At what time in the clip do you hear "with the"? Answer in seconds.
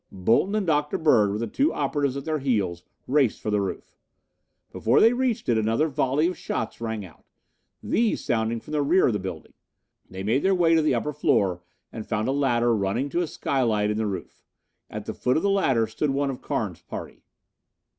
1.29-1.45